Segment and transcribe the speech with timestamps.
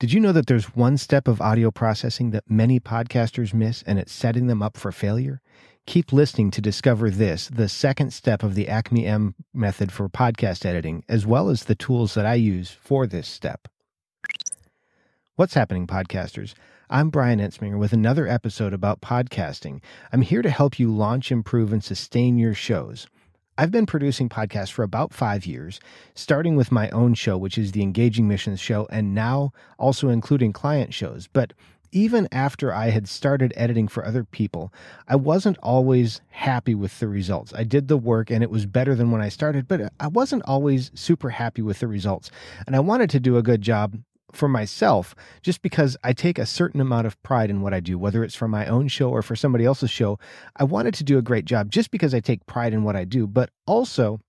[0.00, 3.98] Did you know that there's one step of audio processing that many podcasters miss and
[3.98, 5.42] it's setting them up for failure?
[5.84, 10.64] Keep listening to discover this, the second step of the Acme M method for podcast
[10.64, 13.68] editing, as well as the tools that I use for this step.
[15.36, 16.54] What's happening, podcasters?
[16.88, 19.82] I'm Brian Ensminger with another episode about podcasting.
[20.14, 23.06] I'm here to help you launch, improve, and sustain your shows.
[23.60, 25.80] I've been producing podcasts for about five years,
[26.14, 30.54] starting with my own show, which is the Engaging Missions show, and now also including
[30.54, 31.28] client shows.
[31.30, 31.52] But
[31.92, 34.72] even after I had started editing for other people,
[35.08, 37.52] I wasn't always happy with the results.
[37.54, 40.44] I did the work and it was better than when I started, but I wasn't
[40.46, 42.30] always super happy with the results.
[42.66, 43.98] And I wanted to do a good job
[44.32, 47.98] for myself just because I take a certain amount of pride in what I do,
[47.98, 50.18] whether it's for my own show or for somebody else's show.
[50.56, 53.04] I wanted to do a great job just because I take pride in what I
[53.04, 54.20] do, but also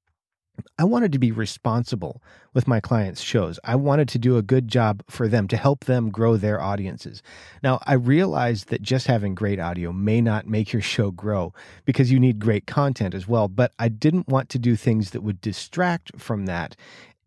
[0.77, 2.21] I wanted to be responsible
[2.53, 3.59] with my clients' shows.
[3.63, 7.23] I wanted to do a good job for them to help them grow their audiences.
[7.63, 11.53] Now, I realized that just having great audio may not make your show grow
[11.85, 15.21] because you need great content as well, but I didn't want to do things that
[15.21, 16.75] would distract from that.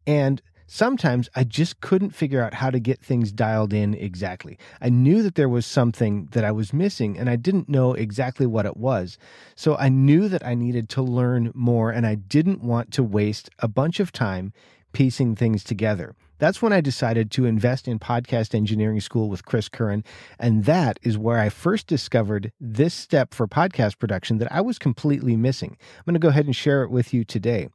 [0.07, 4.59] And sometimes I just couldn't figure out how to get things dialed in exactly.
[4.81, 8.47] I knew that there was something that I was missing and I didn't know exactly
[8.47, 9.19] what it was.
[9.55, 13.51] So I knew that I needed to learn more and I didn't want to waste
[13.59, 14.53] a bunch of time
[14.93, 16.15] piecing things together.
[16.39, 20.05] That's when I decided to invest in podcast engineering school with Chris Curran.
[20.39, 24.79] And that is where I first discovered this step for podcast production that I was
[24.79, 25.77] completely missing.
[25.99, 27.69] I'm going to go ahead and share it with you today.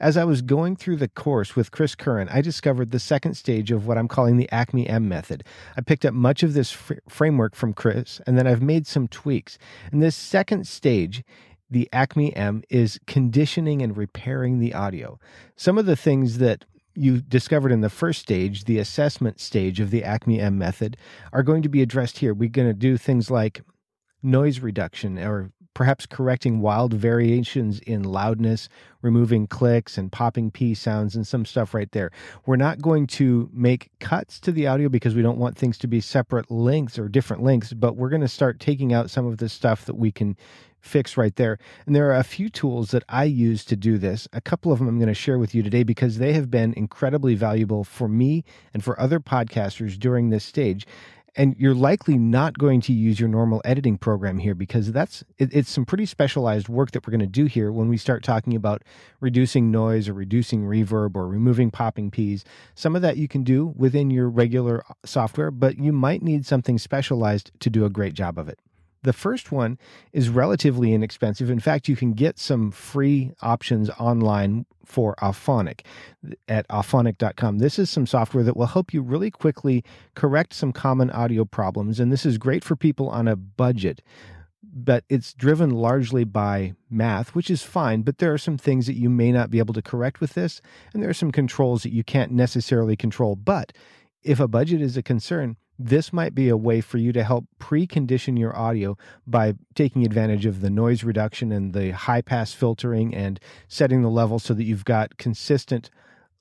[0.00, 3.70] As I was going through the course with Chris Curran, I discovered the second stage
[3.70, 5.44] of what I'm calling the Acme M method.
[5.76, 9.08] I picked up much of this fr- framework from Chris, and then I've made some
[9.08, 9.58] tweaks.
[9.90, 11.24] And this second stage
[11.70, 15.18] the Acme M is conditioning and repairing the audio.
[15.56, 19.90] Some of the things that you discovered in the first stage, the assessment stage of
[19.90, 20.98] the Acme M method,
[21.32, 22.34] are going to be addressed here.
[22.34, 23.62] We're going to do things like
[24.22, 28.68] noise reduction or perhaps correcting wild variations in loudness,
[29.00, 32.10] removing clicks and popping P sounds and some stuff right there.
[32.46, 35.86] We're not going to make cuts to the audio because we don't want things to
[35.86, 39.38] be separate lengths or different lengths, but we're going to start taking out some of
[39.38, 40.36] the stuff that we can
[40.82, 41.58] fix right there.
[41.86, 44.28] And there are a few tools that I use to do this.
[44.32, 46.74] A couple of them I'm going to share with you today because they have been
[46.74, 50.86] incredibly valuable for me and for other podcasters during this stage
[51.34, 55.52] and you're likely not going to use your normal editing program here because that's it,
[55.52, 58.54] it's some pretty specialized work that we're going to do here when we start talking
[58.54, 58.82] about
[59.20, 62.44] reducing noise or reducing reverb or removing popping Ps
[62.74, 66.44] Some of that you can do within your regular uh, software, but you might need
[66.44, 68.58] something specialized to do a great job of it.
[69.02, 69.78] The first one
[70.12, 71.50] is relatively inexpensive.
[71.50, 75.80] In fact, you can get some free options online for Auphonic
[76.48, 77.58] at auphonic.com.
[77.58, 81.98] This is some software that will help you really quickly correct some common audio problems.
[81.98, 84.02] And this is great for people on a budget
[84.72, 88.96] but it's driven largely by math, which is fine, but there are some things that
[88.96, 90.62] you may not be able to correct with this,
[90.92, 93.36] and there are some controls that you can't necessarily control.
[93.36, 93.72] But
[94.22, 97.46] if a budget is a concern, this might be a way for you to help
[97.58, 98.96] precondition your audio
[99.26, 104.10] by taking advantage of the noise reduction and the high pass filtering and setting the
[104.10, 105.90] level so that you've got consistent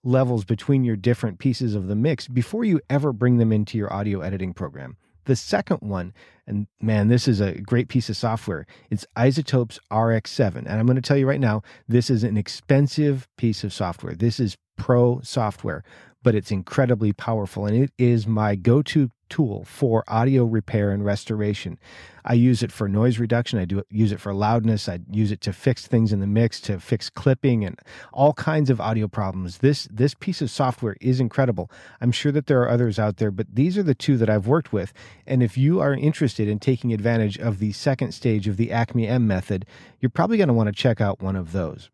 [0.03, 3.91] levels between your different pieces of the mix before you ever bring them into your
[3.93, 4.97] audio editing program.
[5.25, 6.13] The second one,
[6.47, 8.65] and man, this is a great piece of software.
[8.89, 10.57] It's iZotope's RX7.
[10.57, 14.15] And I'm going to tell you right now, this is an expensive piece of software.
[14.15, 15.83] This is pro software,
[16.23, 17.65] but it's incredibly powerful.
[17.65, 21.79] And it is my go to tool for audio repair and restoration.
[22.25, 23.57] I use it for noise reduction.
[23.57, 24.89] I do use it for loudness.
[24.89, 27.79] I use it to fix things in the mix, to fix clipping and
[28.13, 29.59] all kinds of audio problems.
[29.59, 31.71] This this piece of software is incredible.
[32.01, 34.47] I'm sure that there are others out there, but these are the two that I've
[34.47, 34.93] worked with.
[35.25, 39.07] And if you are interested in taking advantage of the second stage of the Acme
[39.07, 39.65] M method,
[40.01, 41.89] you're probably going to want to check out one of those.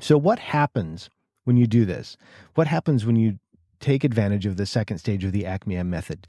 [0.00, 1.08] So what happens
[1.44, 2.16] when you do this?
[2.54, 3.38] What happens when you
[3.80, 6.26] take advantage of the second stage of the Acme M method?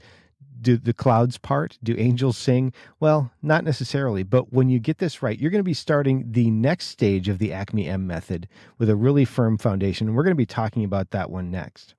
[0.60, 1.78] do the clouds part?
[1.82, 2.72] Do angels sing?
[3.00, 6.50] Well, not necessarily, but when you get this right, you're going to be starting the
[6.50, 10.08] next stage of the Acme M method with a really firm foundation.
[10.08, 11.94] And we're going to be talking about that one next.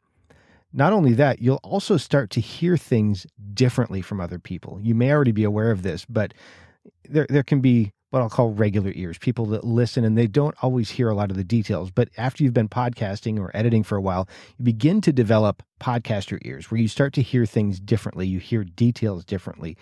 [0.72, 4.80] Not only that, you'll also start to hear things differently from other people.
[4.82, 6.34] You may already be aware of this, but
[7.08, 10.56] there, there can be what I'll call regular ears, people that listen and they don't
[10.62, 11.92] always hear a lot of the details.
[11.92, 14.28] But after you've been podcasting or editing for a while,
[14.58, 18.28] you begin to develop podcaster ears where you start to hear things differently.
[18.28, 19.78] You hear details differently.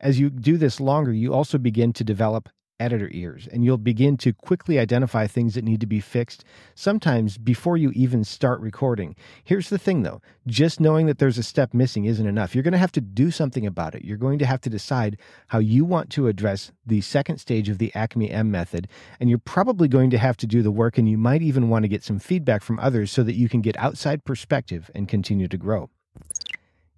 [0.00, 4.16] As you do this longer, you also begin to develop editor ears, and you'll begin
[4.18, 6.44] to quickly identify things that need to be fixed,
[6.74, 9.16] sometimes before you even start recording.
[9.44, 12.54] Here's the thing though just knowing that there's a step missing isn't enough.
[12.54, 14.04] You're going to have to do something about it.
[14.04, 15.18] You're going to have to decide
[15.48, 18.88] how you want to address the second stage of the Acme M method,
[19.20, 21.82] and you're probably going to have to do the work, and you might even want
[21.84, 25.48] to get some feedback from others so that you can get outside perspective and continue
[25.48, 25.90] to grow.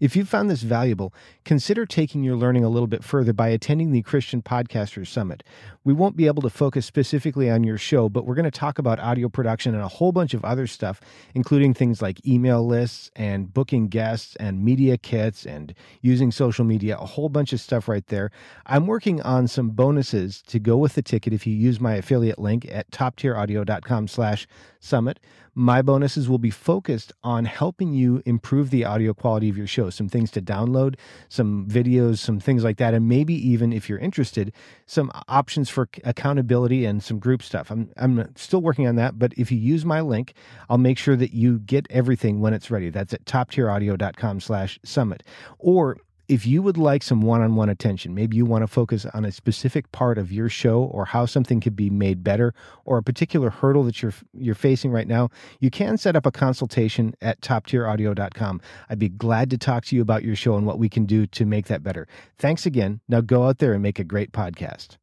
[0.01, 1.13] If you found this valuable,
[1.45, 5.43] consider taking your learning a little bit further by attending the Christian Podcasters Summit.
[5.83, 8.79] We won't be able to focus specifically on your show, but we're going to talk
[8.79, 11.01] about audio production and a whole bunch of other stuff,
[11.35, 16.97] including things like email lists and booking guests and media kits and using social media,
[16.97, 18.31] a whole bunch of stuff right there.
[18.67, 22.39] I'm working on some bonuses to go with the ticket if you use my affiliate
[22.39, 24.47] link at toptieraudio.com slash
[24.79, 25.19] summit.
[25.59, 29.91] My bonuses will be focused on helping you improve the audio quality of your show,
[29.91, 30.95] some things to download,
[31.29, 34.53] some videos, some things like that, and maybe even if you're interested,
[34.87, 37.73] some options for accountability and some group stuff.
[37.73, 40.35] I'm I'm still working on that, but if you use my link,
[40.71, 42.91] I'll make sure that you get everything when it's ready.
[42.91, 45.25] That's at toptieraudio.com slash summit.
[45.59, 45.97] Or
[46.29, 49.91] if you would like some one-on-one attention maybe you want to focus on a specific
[49.93, 52.55] part of your show or how something could be made better
[52.85, 55.29] or a particular hurdle that you're you're facing right now
[55.61, 58.61] you can set up a consultation at toptieraudio.com
[58.91, 61.27] i'd be glad to talk to you about your show and what we can do
[61.27, 62.07] to make that better.
[62.39, 63.01] Thanks again.
[63.09, 64.97] Now go out there and make a great podcast